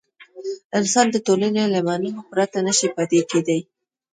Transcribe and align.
انسان 0.79 1.07
د 1.11 1.15
ټولنې 1.27 1.63
له 1.73 1.79
منلو 1.87 2.21
پرته 2.31 2.57
نه 2.67 2.73
شي 2.77 2.87
پاتې 2.95 3.19
کېدای. 3.31 3.61